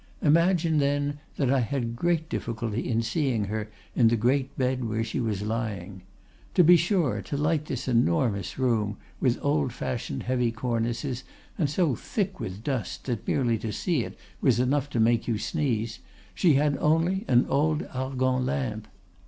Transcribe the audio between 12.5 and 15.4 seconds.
dust that merely to see it was enough to make you